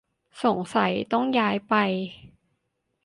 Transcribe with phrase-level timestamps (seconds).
[0.43, 1.73] สงสัยต้องย้ายไป